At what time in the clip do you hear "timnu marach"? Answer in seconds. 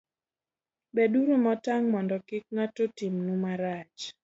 2.97-3.99